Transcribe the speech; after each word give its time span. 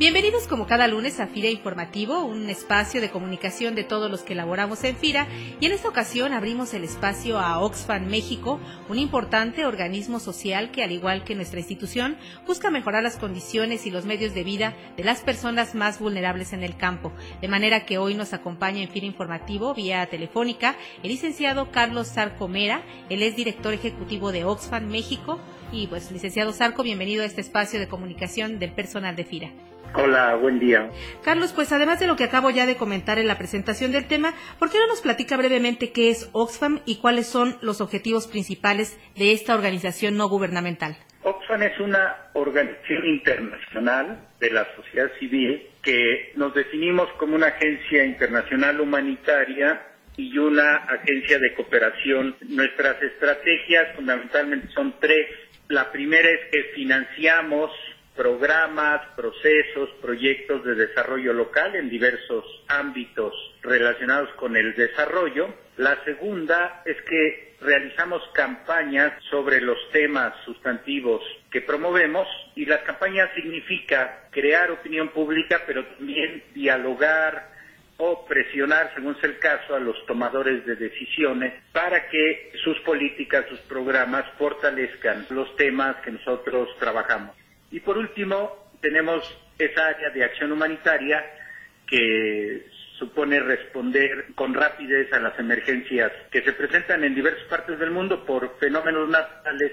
Bienvenidos 0.00 0.46
como 0.46 0.66
cada 0.66 0.88
lunes 0.88 1.20
a 1.20 1.26
FIRA 1.26 1.50
Informativo, 1.50 2.24
un 2.24 2.48
espacio 2.48 3.02
de 3.02 3.10
comunicación 3.10 3.74
de 3.74 3.84
todos 3.84 4.10
los 4.10 4.22
que 4.22 4.32
elaboramos 4.32 4.82
en 4.84 4.96
FIRA 4.96 5.28
y 5.60 5.66
en 5.66 5.72
esta 5.72 5.90
ocasión 5.90 6.32
abrimos 6.32 6.72
el 6.72 6.84
espacio 6.84 7.38
a 7.38 7.58
Oxfam 7.58 8.06
México, 8.06 8.58
un 8.88 8.98
importante 8.98 9.66
organismo 9.66 10.18
social 10.18 10.70
que 10.70 10.82
al 10.82 10.92
igual 10.92 11.22
que 11.22 11.34
nuestra 11.34 11.60
institución 11.60 12.16
busca 12.46 12.70
mejorar 12.70 13.02
las 13.02 13.18
condiciones 13.18 13.84
y 13.84 13.90
los 13.90 14.06
medios 14.06 14.32
de 14.32 14.42
vida 14.42 14.74
de 14.96 15.04
las 15.04 15.20
personas 15.20 15.74
más 15.74 15.98
vulnerables 15.98 16.54
en 16.54 16.62
el 16.62 16.78
campo. 16.78 17.12
De 17.42 17.48
manera 17.48 17.84
que 17.84 17.98
hoy 17.98 18.14
nos 18.14 18.32
acompaña 18.32 18.80
en 18.80 18.88
FIRA 18.88 19.04
Informativo 19.04 19.74
vía 19.74 20.06
telefónica 20.06 20.76
el 21.02 21.10
licenciado 21.10 21.70
Carlos 21.72 22.08
Sarcomera, 22.08 22.86
él 23.10 23.22
es 23.22 23.36
director 23.36 23.74
ejecutivo 23.74 24.32
de 24.32 24.46
Oxfam 24.46 24.86
México 24.86 25.38
y 25.72 25.86
pues 25.86 26.10
licenciado 26.10 26.52
Sarco, 26.52 26.82
bienvenido 26.82 27.22
a 27.22 27.26
este 27.26 27.40
espacio 27.40 27.78
de 27.78 27.88
comunicación 27.88 28.58
del 28.58 28.72
personal 28.72 29.16
de 29.16 29.24
FIRA. 29.24 29.50
Hola, 29.94 30.36
buen 30.36 30.60
día. 30.60 30.88
Carlos, 31.24 31.52
pues 31.52 31.72
además 31.72 31.98
de 31.98 32.06
lo 32.06 32.16
que 32.16 32.24
acabo 32.24 32.50
ya 32.50 32.64
de 32.64 32.76
comentar 32.76 33.18
en 33.18 33.26
la 33.26 33.38
presentación 33.38 33.90
del 33.90 34.06
tema, 34.06 34.34
¿por 34.58 34.70
qué 34.70 34.78
no 34.78 34.86
nos 34.86 35.00
platica 35.00 35.36
brevemente 35.36 35.90
qué 35.90 36.10
es 36.10 36.30
Oxfam 36.32 36.80
y 36.86 36.98
cuáles 36.98 37.26
son 37.26 37.56
los 37.60 37.80
objetivos 37.80 38.28
principales 38.28 38.98
de 39.16 39.32
esta 39.32 39.54
organización 39.54 40.16
no 40.16 40.28
gubernamental? 40.28 40.96
Oxfam 41.22 41.62
es 41.62 41.78
una 41.80 42.30
organización 42.34 43.06
internacional 43.06 44.28
de 44.38 44.50
la 44.50 44.66
sociedad 44.76 45.10
civil 45.18 45.66
que 45.82 46.32
nos 46.36 46.54
definimos 46.54 47.08
como 47.18 47.34
una 47.34 47.48
agencia 47.48 48.04
internacional 48.04 48.80
humanitaria 48.80 49.82
y 50.16 50.36
una 50.38 50.76
agencia 50.76 51.38
de 51.38 51.54
cooperación. 51.54 52.36
Nuestras 52.48 53.02
estrategias 53.02 53.94
fundamentalmente 53.96 54.68
son 54.74 54.94
tres. 55.00 55.26
La 55.70 55.92
primera 55.92 56.28
es 56.28 56.50
que 56.50 56.64
financiamos 56.74 57.70
programas, 58.16 59.02
procesos, 59.14 59.88
proyectos 60.02 60.64
de 60.64 60.74
desarrollo 60.74 61.32
local 61.32 61.76
en 61.76 61.88
diversos 61.88 62.44
ámbitos 62.66 63.32
relacionados 63.62 64.30
con 64.30 64.56
el 64.56 64.74
desarrollo. 64.74 65.54
La 65.76 66.02
segunda 66.04 66.82
es 66.84 67.00
que 67.02 67.54
realizamos 67.60 68.20
campañas 68.34 69.12
sobre 69.30 69.60
los 69.60 69.78
temas 69.92 70.34
sustantivos 70.44 71.22
que 71.52 71.60
promovemos 71.60 72.26
y 72.56 72.66
las 72.66 72.80
campañas 72.80 73.30
significa 73.36 74.26
crear 74.32 74.72
opinión 74.72 75.10
pública, 75.10 75.62
pero 75.68 75.86
también 75.86 76.42
dialogar 76.52 77.48
o 78.02 78.24
presionar, 78.24 78.92
según 78.94 79.14
sea 79.20 79.28
el 79.28 79.38
caso, 79.38 79.74
a 79.74 79.78
los 79.78 79.94
tomadores 80.06 80.64
de 80.64 80.74
decisiones 80.74 81.52
para 81.70 82.08
que 82.08 82.50
sus 82.64 82.78
políticas, 82.80 83.44
sus 83.50 83.60
programas 83.60 84.24
fortalezcan 84.38 85.26
los 85.28 85.54
temas 85.56 85.96
que 85.96 86.10
nosotros 86.10 86.70
trabajamos. 86.78 87.36
Y 87.70 87.80
por 87.80 87.98
último, 87.98 88.70
tenemos 88.80 89.22
esa 89.58 89.88
área 89.88 90.08
de 90.08 90.24
acción 90.24 90.50
humanitaria 90.50 91.22
que 91.86 92.66
supone 92.98 93.38
responder 93.38 94.28
con 94.34 94.54
rapidez 94.54 95.12
a 95.12 95.20
las 95.20 95.38
emergencias 95.38 96.10
que 96.30 96.42
se 96.42 96.54
presentan 96.54 97.04
en 97.04 97.14
diversas 97.14 97.44
partes 97.48 97.78
del 97.78 97.90
mundo 97.90 98.24
por 98.24 98.58
fenómenos 98.58 99.10
naturales 99.10 99.72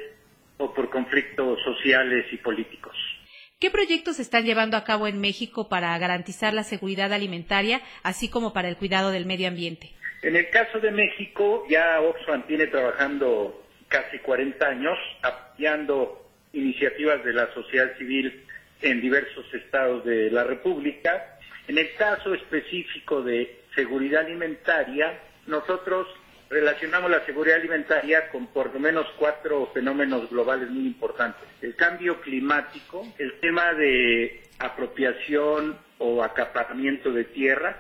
o 0.57 0.73
por 0.73 0.89
conflictos 0.89 1.59
sociales 1.63 2.25
y 2.33 2.37
políticos. 2.37 3.16
¿Qué 3.59 3.71
proyectos 3.71 4.19
están 4.19 4.45
llevando 4.45 4.77
a 4.77 4.83
cabo 4.83 5.07
en 5.07 5.19
México 5.19 5.67
para 5.67 5.97
garantizar 5.97 6.53
la 6.53 6.61
seguridad 6.61 7.11
alimentaria, 7.11 7.81
así 8.03 8.29
como 8.29 8.53
para 8.53 8.69
el 8.69 8.77
cuidado 8.77 9.09
del 9.09 9.25
medio 9.25 9.47
ambiente? 9.47 9.93
En 10.21 10.35
el 10.35 10.51
caso 10.51 10.79
de 10.79 10.91
México, 10.91 11.65
ya 11.67 11.99
Oxfam 12.01 12.45
tiene 12.45 12.67
trabajando 12.67 13.65
casi 13.87 14.19
40 14.19 14.63
años 14.63 14.95
apoyando 15.23 16.29
iniciativas 16.53 17.23
de 17.23 17.33
la 17.33 17.51
sociedad 17.55 17.97
civil 17.97 18.43
en 18.83 19.01
diversos 19.01 19.51
estados 19.51 20.05
de 20.05 20.29
la 20.29 20.43
República. 20.43 21.39
En 21.67 21.79
el 21.79 21.95
caso 21.95 22.35
específico 22.35 23.23
de 23.23 23.63
seguridad 23.73 24.21
alimentaria, 24.23 25.19
nosotros 25.47 26.07
relacionamos 26.49 27.11
la 27.11 27.25
seguridad 27.25 27.57
alimentaria 27.57 28.29
con 28.29 28.47
por 28.47 28.73
lo 28.73 28.79
menos 28.79 29.07
cuatro 29.17 29.69
fenómenos 29.73 30.29
globales 30.29 30.69
muy 30.69 30.85
importantes. 30.85 31.43
El 31.61 31.75
cambio 31.75 32.21
climático, 32.21 33.05
el 33.17 33.39
tema 33.39 33.73
de 33.73 34.41
apropiación 34.59 35.77
o 35.97 36.23
acaparamiento 36.23 37.11
de 37.11 37.25
tierras, 37.25 37.75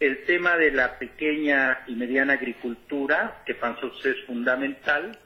el 0.00 0.24
tema 0.24 0.56
de 0.56 0.72
la 0.72 0.98
pequeña 0.98 1.84
y 1.86 1.94
mediana 1.94 2.34
agricultura, 2.34 3.42
que 3.46 3.54
para 3.54 3.74
nosotros 3.74 4.04
es 4.06 4.24
fundamental, 4.26 5.18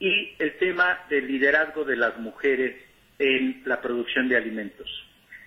y 0.00 0.34
el 0.38 0.56
tema 0.58 1.04
del 1.10 1.26
liderazgo 1.26 1.84
de 1.84 1.96
las 1.96 2.16
mujeres 2.18 2.76
en 3.18 3.62
la 3.66 3.80
producción 3.80 4.28
de 4.28 4.36
alimentos. 4.36 4.88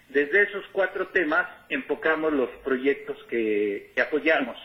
Desde 0.10 0.44
esos 0.44 0.66
cuatro 0.74 1.08
temas 1.08 1.48
enfocamos 1.70 2.34
los 2.34 2.50
proyectos 2.64 3.18
que, 3.30 3.94
apoyamos. 4.02 4.58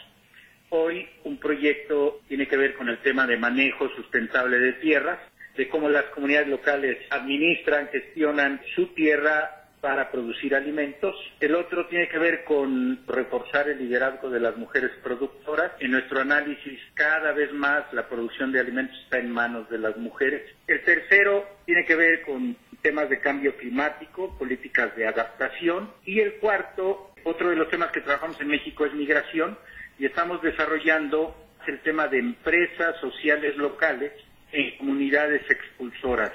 Hoy 0.70 1.08
un 1.24 1.38
proyecto 1.38 2.20
tiene 2.28 2.48
que 2.48 2.56
ver 2.56 2.74
con 2.74 2.88
el 2.88 2.98
tema 2.98 3.26
de 3.26 3.36
manejo 3.36 3.88
sustentable 3.90 4.58
de 4.58 4.72
tierras, 4.74 5.18
de 5.56 5.68
cómo 5.68 5.88
las 5.88 6.04
comunidades 6.06 6.48
locales 6.48 6.98
administran, 7.10 7.88
gestionan 7.88 8.60
su 8.74 8.88
tierra 8.88 9.66
para 9.80 10.10
producir 10.10 10.54
alimentos. 10.54 11.14
El 11.38 11.54
otro 11.54 11.86
tiene 11.86 12.08
que 12.08 12.18
ver 12.18 12.42
con 12.42 13.06
reforzar 13.06 13.68
el 13.68 13.78
liderazgo 13.78 14.28
de 14.30 14.40
las 14.40 14.56
mujeres 14.56 14.90
productoras. 15.02 15.72
En 15.78 15.92
nuestro 15.92 16.20
análisis, 16.20 16.80
cada 16.94 17.30
vez 17.32 17.52
más 17.52 17.92
la 17.92 18.08
producción 18.08 18.50
de 18.50 18.60
alimentos 18.60 18.98
está 19.04 19.18
en 19.18 19.30
manos 19.30 19.70
de 19.70 19.78
las 19.78 19.96
mujeres. 19.96 20.42
El 20.66 20.82
tercero 20.82 21.46
tiene 21.64 21.84
que 21.84 21.94
ver 21.94 22.22
con 22.22 22.56
temas 22.82 23.08
de 23.08 23.20
cambio 23.20 23.56
climático, 23.56 24.36
políticas 24.36 24.96
de 24.96 25.06
adaptación. 25.06 25.92
Y 26.04 26.18
el 26.18 26.34
cuarto, 26.34 27.12
otro 27.22 27.50
de 27.50 27.56
los 27.56 27.70
temas 27.70 27.92
que 27.92 28.00
trabajamos 28.00 28.40
en 28.40 28.48
México 28.48 28.86
es 28.86 28.92
migración 28.94 29.56
y 29.98 30.06
estamos 30.06 30.42
desarrollando 30.42 31.34
el 31.66 31.80
tema 31.82 32.06
de 32.08 32.18
empresas 32.18 32.96
sociales 33.00 33.56
locales 33.56 34.12
en 34.52 34.76
comunidades 34.78 35.42
expulsoras. 35.50 36.32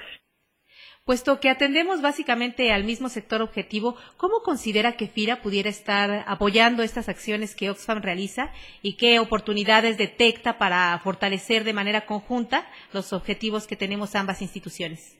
Puesto 1.03 1.39
que 1.39 1.49
atendemos 1.49 2.01
básicamente 2.01 2.71
al 2.71 2.83
mismo 2.83 3.09
sector 3.09 3.41
objetivo, 3.41 3.97
¿cómo 4.17 4.43
considera 4.43 4.93
que 4.93 5.07
FIRA 5.07 5.41
pudiera 5.41 5.67
estar 5.67 6.23
apoyando 6.27 6.83
estas 6.83 7.09
acciones 7.09 7.55
que 7.55 7.71
Oxfam 7.71 8.03
realiza 8.03 8.51
y 8.83 8.97
qué 8.97 9.19
oportunidades 9.19 9.97
detecta 9.97 10.59
para 10.59 10.97
fortalecer 10.99 11.63
de 11.63 11.73
manera 11.73 12.05
conjunta 12.05 12.69
los 12.93 13.13
objetivos 13.13 13.65
que 13.65 13.75
tenemos 13.75 14.13
ambas 14.15 14.43
instituciones? 14.43 15.17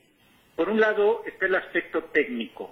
Por 0.56 0.69
un 0.69 0.80
lado 0.80 1.24
está 1.25 1.47
el 1.47 1.56
aspecto 1.56 2.03
técnico. 2.03 2.72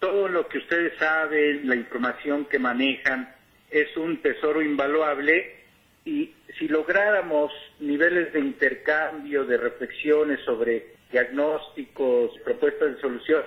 Todo 0.00 0.26
lo 0.26 0.48
que 0.48 0.58
ustedes 0.58 0.98
saben, 0.98 1.68
la 1.68 1.76
información 1.76 2.46
que 2.46 2.58
manejan, 2.58 3.35
es 3.70 3.96
un 3.96 4.22
tesoro 4.22 4.62
invaluable 4.62 5.56
y 6.04 6.32
si 6.58 6.68
lográramos 6.68 7.52
niveles 7.80 8.32
de 8.32 8.40
intercambio, 8.40 9.44
de 9.44 9.56
reflexiones 9.56 10.40
sobre 10.44 10.94
diagnósticos, 11.10 12.38
propuestas 12.44 12.94
de 12.94 13.00
solución. 13.00 13.42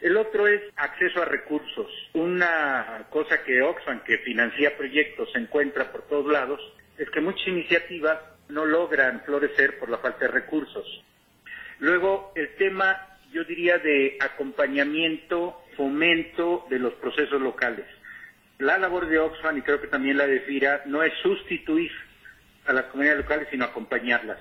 El 0.00 0.16
otro 0.16 0.48
es 0.48 0.60
acceso 0.76 1.22
a 1.22 1.26
recursos. 1.26 1.86
Una 2.14 3.06
cosa 3.08 3.44
que 3.44 3.62
Oxfam, 3.62 4.02
que 4.02 4.18
financia 4.18 4.76
proyectos, 4.76 5.30
se 5.32 5.38
encuentra 5.38 5.92
por 5.92 6.02
todos 6.02 6.30
lados, 6.30 6.60
es 6.98 7.08
que 7.10 7.20
muchas 7.20 7.46
iniciativas 7.46 8.18
no 8.48 8.64
logran 8.64 9.22
florecer 9.24 9.78
por 9.78 9.88
la 9.88 9.98
falta 9.98 10.26
de 10.26 10.32
recursos. 10.32 11.04
Luego, 11.78 12.32
el 12.34 12.54
tema, 12.56 13.18
yo 13.32 13.44
diría, 13.44 13.78
de 13.78 14.16
acompañamiento, 14.20 15.62
fomento 15.76 16.66
de 16.68 16.80
los 16.80 16.94
procesos 16.94 17.40
locales. 17.40 17.86
La 18.62 18.78
labor 18.78 19.08
de 19.08 19.18
Oxfam, 19.18 19.58
y 19.58 19.62
creo 19.62 19.80
que 19.80 19.88
también 19.88 20.16
la 20.16 20.28
de 20.28 20.38
FIRA, 20.38 20.82
no 20.86 21.02
es 21.02 21.12
sustituir 21.20 21.90
a 22.64 22.72
las 22.72 22.84
comunidades 22.84 23.22
locales, 23.22 23.48
sino 23.50 23.64
acompañarlas. 23.64 24.38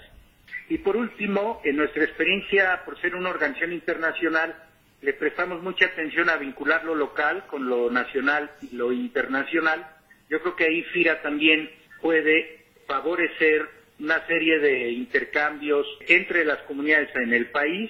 Y 0.70 0.78
por 0.78 0.96
último, 0.96 1.60
en 1.64 1.78
nuestra 1.78 2.04
experiencia, 2.04 2.84
por 2.86 3.02
ser 3.02 3.16
una 3.16 3.32
organización 3.32 3.74
internacional, 3.74 4.56
le 5.02 5.14
prestamos 5.14 5.64
mucha 5.64 5.88
atención 5.88 6.30
a 6.30 6.36
vincular 6.36 6.84
lo 6.84 6.94
local 6.94 7.48
con 7.48 7.68
lo 7.68 7.90
nacional 7.90 8.52
y 8.62 8.76
lo 8.76 8.92
internacional. 8.92 9.88
Yo 10.30 10.40
creo 10.40 10.56
que 10.56 10.66
ahí 10.66 10.84
FIRA 10.84 11.24
también 11.24 11.72
puede 12.00 12.66
favorecer 12.86 13.68
una 14.00 14.24
serie 14.28 14.60
de 14.60 14.92
intercambios 14.92 15.88
entre 16.08 16.46
las 16.46 16.60
comunidades 16.60 17.10
en 17.16 17.34
el 17.34 17.48
país, 17.48 17.90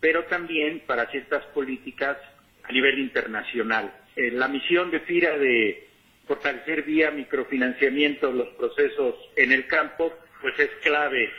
pero 0.00 0.24
también 0.24 0.82
para 0.86 1.06
ciertas 1.06 1.46
políticas 1.46 2.18
a 2.62 2.72
nivel 2.72 2.98
internacional. 2.98 3.90
Eh, 4.16 4.30
la 4.32 4.48
misión 4.48 4.90
de 4.90 5.00
FIRA 5.00 5.38
de 5.38 5.88
fortalecer 6.26 6.82
vía 6.82 7.10
microfinanciamiento 7.10 8.30
los 8.30 8.48
procesos 8.50 9.14
en 9.36 9.52
el 9.52 9.66
campo, 9.66 10.12
pues 10.40 10.58
es 10.58 10.70
clave 10.82 11.30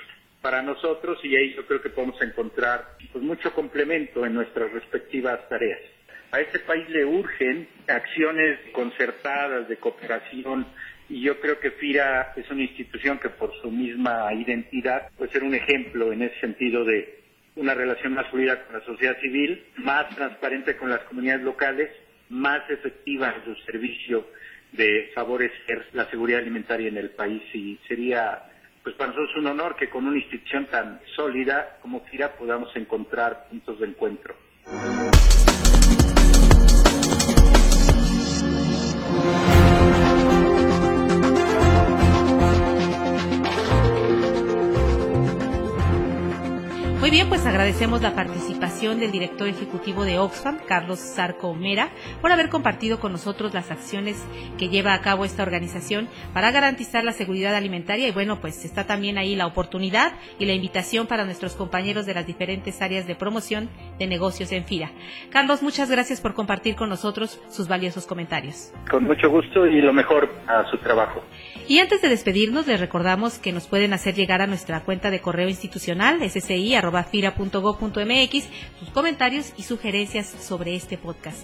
para 0.41 0.61
nosotros 0.61 1.19
y 1.23 1.35
ahí 1.35 1.53
yo 1.53 1.65
creo 1.65 1.81
que 1.81 1.89
podemos 1.89 2.21
encontrar 2.21 2.97
pues, 3.11 3.23
mucho 3.23 3.53
complemento 3.53 4.25
en 4.25 4.33
nuestras 4.33 4.71
respectivas 4.71 5.47
tareas. 5.49 5.79
A 6.31 6.41
este 6.41 6.59
país 6.59 6.89
le 6.89 7.05
urgen 7.05 7.67
acciones 7.87 8.59
concertadas 8.71 9.69
de 9.69 9.77
cooperación 9.77 10.65
y 11.09 11.21
yo 11.21 11.39
creo 11.39 11.59
que 11.59 11.71
FIRA 11.71 12.33
es 12.35 12.49
una 12.49 12.63
institución 12.63 13.19
que 13.19 13.29
por 13.29 13.53
su 13.61 13.69
misma 13.69 14.33
identidad 14.33 15.09
puede 15.17 15.31
ser 15.31 15.43
un 15.43 15.53
ejemplo 15.53 16.11
en 16.11 16.23
ese 16.23 16.39
sentido 16.39 16.83
de 16.83 17.19
una 17.55 17.75
relación 17.75 18.13
más 18.13 18.27
fluida 18.31 18.65
con 18.65 18.79
la 18.79 18.85
sociedad 18.85 19.15
civil, 19.21 19.63
más 19.77 20.09
transparente 20.15 20.75
con 20.75 20.89
las 20.89 21.01
comunidades 21.01 21.43
locales, 21.43 21.91
más 22.29 22.69
efectiva 22.69 23.33
en 23.35 23.55
su 23.55 23.61
servicio 23.63 24.27
de 24.71 25.11
favorecer 25.13 25.87
la 25.93 26.09
seguridad 26.09 26.39
alimentaria 26.41 26.87
en 26.87 26.97
el 26.97 27.11
país 27.11 27.43
y 27.53 27.79
sería 27.87 28.43
pues 28.83 28.95
para 28.95 29.11
nosotros 29.11 29.37
un 29.37 29.47
honor 29.47 29.75
que 29.75 29.89
con 29.89 30.05
una 30.05 30.17
institución 30.17 30.65
tan 30.65 30.99
sólida 31.15 31.77
como 31.81 32.01
FIRA 32.01 32.35
podamos 32.35 32.75
encontrar 32.75 33.47
puntos 33.49 33.79
de 33.79 33.87
encuentro. 33.87 34.35
Agradecemos 47.63 48.01
la 48.01 48.13
participación 48.13 48.99
del 48.99 49.13
director 49.13 49.47
ejecutivo 49.47 50.03
de 50.03 50.19
Oxfam, 50.19 50.57
Carlos 50.67 50.99
Zarco 50.99 51.55
Mera, 51.55 51.91
por 52.19 52.29
haber 52.29 52.49
compartido 52.49 52.99
con 52.99 53.13
nosotros 53.13 53.53
las 53.53 53.71
acciones 53.71 54.21
que 54.57 54.67
lleva 54.67 54.93
a 54.93 54.99
cabo 54.99 55.23
esta 55.23 55.43
organización 55.43 56.09
para 56.33 56.51
garantizar 56.51 57.05
la 57.05 57.13
seguridad 57.13 57.55
alimentaria. 57.55 58.09
Y 58.09 58.11
bueno, 58.11 58.41
pues 58.41 58.65
está 58.65 58.85
también 58.85 59.17
ahí 59.17 59.37
la 59.37 59.47
oportunidad 59.47 60.11
y 60.39 60.45
la 60.45 60.51
invitación 60.51 61.07
para 61.07 61.23
nuestros 61.23 61.55
compañeros 61.55 62.05
de 62.05 62.13
las 62.13 62.27
diferentes 62.27 62.81
áreas 62.81 63.07
de 63.07 63.15
promoción 63.15 63.69
de 63.97 64.07
negocios 64.07 64.51
en 64.51 64.65
FIRA. 64.65 64.91
Carlos, 65.29 65.63
muchas 65.63 65.89
gracias 65.89 66.19
por 66.19 66.33
compartir 66.33 66.75
con 66.75 66.89
nosotros 66.89 67.39
sus 67.47 67.69
valiosos 67.69 68.05
comentarios. 68.05 68.73
Con 68.91 69.05
mucho 69.05 69.29
gusto 69.29 69.65
y 69.67 69.79
lo 69.79 69.93
mejor 69.93 70.29
a 70.47 70.69
su 70.69 70.77
trabajo. 70.79 71.23
Y 71.69 71.79
antes 71.79 72.01
de 72.01 72.09
despedirnos, 72.09 72.67
les 72.67 72.81
recordamos 72.81 73.39
que 73.39 73.53
nos 73.53 73.67
pueden 73.67 73.93
hacer 73.93 74.15
llegar 74.15 74.41
a 74.41 74.47
nuestra 74.47 74.81
cuenta 74.81 75.09
de 75.11 75.21
correo 75.21 75.47
institucional, 75.47 76.19
ssi 76.29 76.75
fira.go.mx 77.61 78.45
sus 78.79 78.89
comentarios 78.89 79.53
y 79.57 79.63
sugerencias 79.63 80.27
sobre 80.27 80.75
este 80.75 80.97
podcast. 80.97 81.39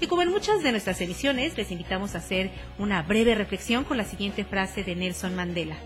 Y 0.00 0.06
como 0.06 0.22
en 0.22 0.30
muchas 0.30 0.62
de 0.62 0.72
nuestras 0.72 1.00
emisiones, 1.00 1.56
les 1.56 1.70
invitamos 1.70 2.14
a 2.14 2.18
hacer 2.18 2.50
una 2.78 3.02
breve 3.02 3.34
reflexión 3.34 3.84
con 3.84 3.96
la 3.96 4.04
siguiente 4.04 4.44
frase 4.44 4.82
de 4.82 4.96
Nelson 4.96 5.36
Mandela. 5.36 5.76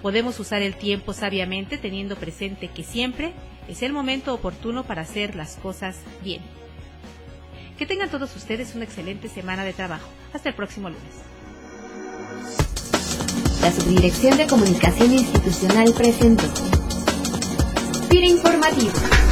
Podemos 0.00 0.38
usar 0.40 0.62
el 0.62 0.74
tiempo 0.74 1.12
sabiamente 1.12 1.78
teniendo 1.78 2.16
presente 2.16 2.68
que 2.68 2.82
siempre 2.82 3.32
es 3.68 3.82
el 3.82 3.92
momento 3.92 4.34
oportuno 4.34 4.84
para 4.84 5.02
hacer 5.02 5.36
las 5.36 5.56
cosas 5.56 5.98
bien. 6.22 6.42
Que 7.78 7.86
tengan 7.86 8.10
todos 8.10 8.34
ustedes 8.36 8.74
una 8.74 8.84
excelente 8.84 9.28
semana 9.28 9.64
de 9.64 9.72
trabajo. 9.72 10.08
Hasta 10.32 10.48
el 10.48 10.54
próximo 10.54 10.88
lunes. 10.88 11.32
La 13.60 13.70
Subdirección 13.70 14.36
de 14.36 14.46
Comunicación 14.46 15.12
Institucional 15.12 15.92
presentó. 15.96 16.81
Informativo. 18.24 19.31